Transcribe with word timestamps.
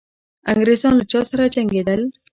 انګریزان 0.51 0.93
له 0.99 1.05
چا 1.11 1.19
سره 1.29 1.45
جنګېدل؟ 1.55 2.01